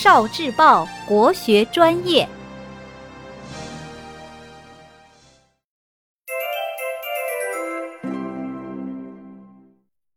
[0.00, 2.28] 少智报国学专业。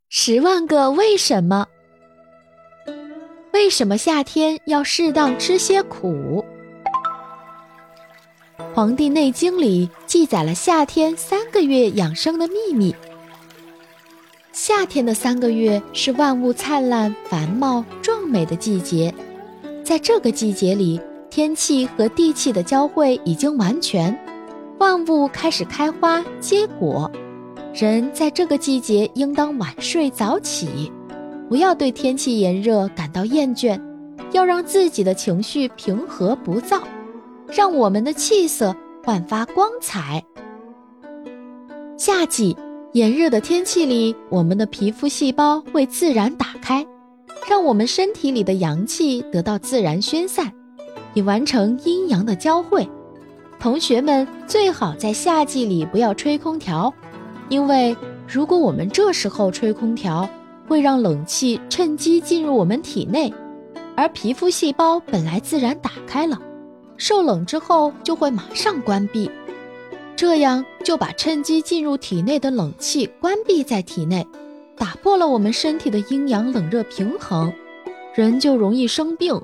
[0.07, 1.66] 十万个为什么？
[3.54, 6.45] 为什么夏天要适当吃些苦？
[8.75, 12.95] 《黄帝内经》里记载了夏天三个月养生的秘密。
[14.52, 19.11] 夏天的三个月是万物灿烂、繁茂、壮美的季节，
[19.91, 20.97] 在这个季节里，
[21.29, 24.17] 天气和地气的交汇已经完全，
[24.79, 27.11] 万物开始开花结果。
[27.73, 30.89] 人在这个季节应当晚睡早起，
[31.50, 33.77] 不要对天气炎热感到厌倦，
[34.31, 36.81] 要让自己的情绪平和不躁，
[37.50, 40.23] 让我们的气色焕发光彩。
[41.97, 42.55] 夏季
[42.94, 46.88] 炎热的天气里，我们的皮肤细胞会自然打开，
[47.47, 50.52] 让我们身体里的阳气得到自然宣散，
[51.13, 52.88] 以完成阴阳的交汇。
[53.59, 56.94] 同学们最好在夏季里不要吹空调。
[57.50, 57.95] 因为
[58.28, 60.30] 如果我们这时候吹空调，
[60.67, 63.33] 会让冷气趁机进入我们体内，
[63.95, 66.39] 而皮肤细胞本来自然打开了，
[66.95, 69.30] 受冷之后就会马上关闭，
[70.16, 74.26] 这样就把趁机进入体内的冷气关闭在体内，
[74.82, 77.54] 打破了我们身体的阴阳冷热平衡，
[78.16, 79.40] 人就容易生病，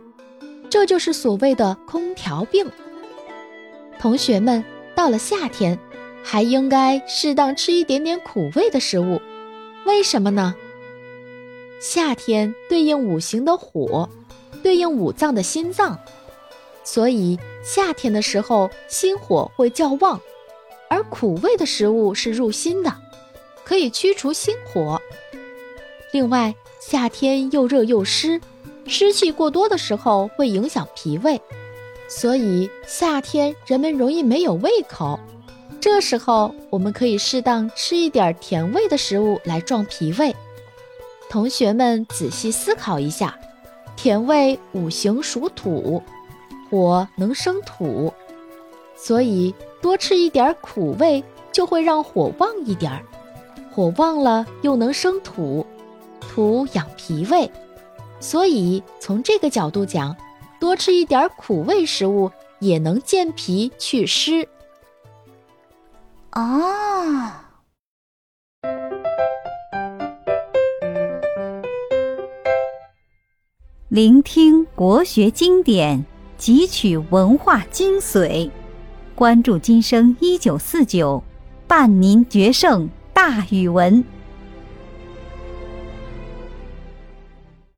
[0.67, 2.65] 这就是所谓的空调病。
[3.99, 5.77] 同学们，到了夏天。
[6.23, 9.21] 还应该适当吃一点点苦味的食物，
[9.85, 10.53] 为什么呢？
[11.79, 14.09] 夏天对应五行的火，
[14.61, 15.97] 对应五脏的心脏，
[16.83, 20.19] 所以夏天的时候心火会较旺，
[20.89, 22.93] 而苦味的食物是入心的，
[23.63, 25.01] 可以驱除心火。
[26.17, 28.41] 另外，夏天又热又湿，
[28.87, 31.39] 湿气过多的时候会影响脾胃，
[32.07, 35.19] 所以夏天人们容易没有胃口。
[35.79, 40.35] 这时候，我们可以适当吃一点甜味的食物来壮脾胃。
[41.29, 43.37] 同学们仔细思考一下，
[43.95, 46.01] 甜味五行属土，
[46.67, 48.11] 火能生土，
[48.95, 49.53] 所以
[49.83, 53.03] 多吃一点苦味就会让火旺一点儿。
[53.71, 55.63] 火旺了又能生土，
[56.19, 57.49] 土养脾胃，
[58.19, 60.15] 所以从这个角度讲，
[60.59, 64.47] 多吃一点苦味食物也能健脾祛湿。
[66.33, 67.31] 哦，
[73.87, 76.05] 聆听国学经典，
[76.37, 78.51] 汲取文化精髓，
[79.15, 81.23] 关注今生一九四九，
[81.67, 84.03] 伴您决胜大语文。